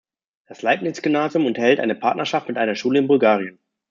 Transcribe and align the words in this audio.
Das 0.47 0.63
Leibniz-Gymnasium 0.63 1.45
unterhält 1.45 1.79
eine 1.79 1.93
Partnerschaft 1.93 2.47
mit 2.47 2.57
einer 2.57 2.73
Schule 2.73 2.97
in 2.97 3.07
Bulgarien. 3.07 3.59